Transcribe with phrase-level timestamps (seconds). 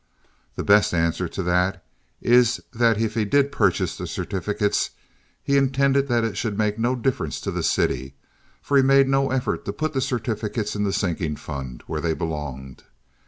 [0.55, 1.85] The best answer to that
[2.23, 4.89] is that if he did purchase the certificates
[5.43, 8.15] he intended that it should make no difference to the city,
[8.63, 12.15] for he made no effort to put the certificates in the sinking fund, where they
[12.15, 12.81] belonged.